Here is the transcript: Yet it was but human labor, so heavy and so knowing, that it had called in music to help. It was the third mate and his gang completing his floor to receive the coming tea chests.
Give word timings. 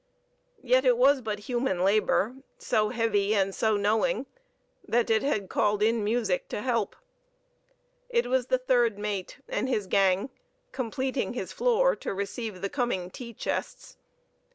Yet 0.63 0.83
it 0.83 0.97
was 0.97 1.21
but 1.21 1.41
human 1.41 1.83
labor, 1.83 2.33
so 2.57 2.89
heavy 2.89 3.35
and 3.35 3.53
so 3.53 3.77
knowing, 3.77 4.25
that 4.87 5.11
it 5.11 5.21
had 5.21 5.47
called 5.47 5.83
in 5.83 6.03
music 6.03 6.49
to 6.49 6.63
help. 6.63 6.95
It 8.09 8.25
was 8.25 8.47
the 8.47 8.57
third 8.57 8.97
mate 8.97 9.37
and 9.47 9.69
his 9.69 9.85
gang 9.85 10.31
completing 10.71 11.33
his 11.33 11.51
floor 11.51 11.95
to 11.97 12.15
receive 12.15 12.61
the 12.61 12.67
coming 12.69 13.11
tea 13.11 13.31
chests. 13.31 13.95